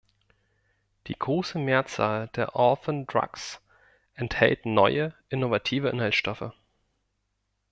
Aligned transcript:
Die 1.05 1.13
große 1.13 1.59
Mehrzahl 1.59 2.27
der 2.29 2.55
"orphan 2.55 3.05
drugs" 3.05 3.61
enthält 4.15 4.65
neue, 4.65 5.13
innovative 5.29 5.89
Inhaltsstoffe. 5.89 6.53